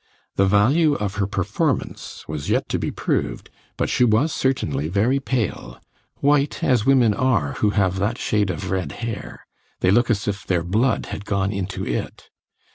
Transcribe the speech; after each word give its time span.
The 0.35 0.47
value 0.47 0.95
of 0.95 1.17
her 1.17 1.27
performance 1.27 2.27
was 2.27 2.49
yet 2.49 2.67
to 2.69 2.79
be 2.79 2.89
proved, 2.89 3.51
but 3.77 3.87
she 3.87 4.03
was 4.03 4.33
certainly 4.33 4.87
very 4.87 5.19
pale, 5.19 5.79
white 6.21 6.63
as 6.63 6.87
women 6.87 7.13
are 7.13 7.51
who 7.59 7.69
have 7.69 7.99
that 7.99 8.17
shade 8.17 8.49
of 8.49 8.71
red 8.71 8.93
hair; 9.05 9.45
they 9.81 9.91
look 9.91 10.09
as 10.09 10.27
if 10.27 10.43
their 10.43 10.63
blood 10.63 11.05
had 11.13 11.23
gone 11.23 11.51
into 11.53 11.85
it. 11.85 12.31